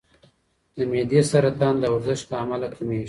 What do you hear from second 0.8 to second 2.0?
معدې سرطان د